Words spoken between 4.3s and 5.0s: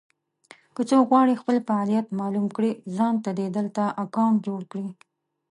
جوړ کړي.